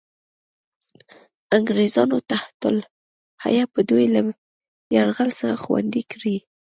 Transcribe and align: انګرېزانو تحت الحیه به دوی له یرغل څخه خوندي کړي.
انګرېزانو 1.57 2.17
تحت 2.31 2.57
الحیه 2.71 3.65
به 3.73 3.81
دوی 3.89 4.05
له 4.13 4.21
یرغل 4.95 5.29
څخه 5.39 5.55
خوندي 5.63 6.03
کړي. 6.11 6.35